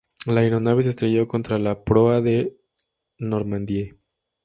La 0.25 0.41
aeronave 0.41 0.81
se 0.81 0.89
estrelló 0.89 1.27
contra 1.27 1.59
la 1.59 1.83
proa 1.83 2.21
del 2.21 2.57
"Normandie". 3.19 3.93